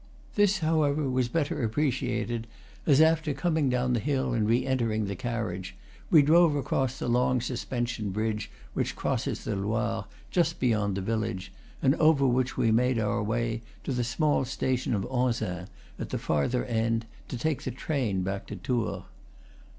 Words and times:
This, 0.33 0.57
however, 0.65 1.07
was 1.07 1.27
better 1.27 1.61
appreciated 1.63 2.47
as, 2.87 2.99
after 3.01 3.35
coming 3.35 3.69
down 3.69 3.93
the 3.93 3.99
hill 3.99 4.33
and 4.33 4.47
re 4.49 4.65
entering 4.65 5.05
the 5.05 5.15
carriage, 5.15 5.75
we 6.09 6.23
drove 6.23 6.55
across 6.55 6.97
the 6.97 7.07
long 7.07 7.39
sus 7.39 7.63
pension 7.65 8.09
bridge 8.09 8.49
which 8.73 8.95
crosses 8.95 9.43
the 9.43 9.55
Loire 9.55 10.05
just 10.31 10.59
beyond 10.59 10.97
the 10.97 11.01
village, 11.01 11.51
and 11.83 11.93
over 11.97 12.25
which 12.25 12.57
we 12.57 12.71
made 12.71 12.97
our 12.97 13.21
way 13.21 13.61
to 13.83 13.91
the 13.91 14.03
small 14.03 14.43
station 14.43 14.95
of 14.95 15.05
Onzain, 15.05 15.67
at 15.99 16.09
the 16.09 16.17
farther 16.17 16.65
end, 16.65 17.05
to 17.27 17.37
take 17.37 17.61
the 17.61 17.69
train 17.69 18.23
back 18.23 18.47
to 18.47 18.55
Tours. 18.55 19.03